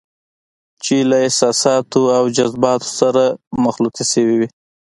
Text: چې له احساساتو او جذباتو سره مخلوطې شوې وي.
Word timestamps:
چې 0.83 0.95
له 1.09 1.17
احساساتو 1.25 2.01
او 2.17 2.23
جذباتو 2.37 2.89
سره 2.99 3.23
مخلوطې 3.65 4.03
شوې 4.11 4.35
وي. 4.39 4.47